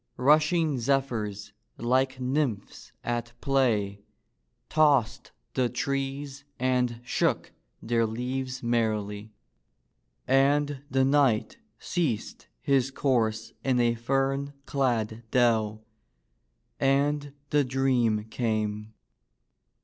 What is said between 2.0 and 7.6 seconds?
nymphs at play, tossed the trees and shook 88 THE KNIGHT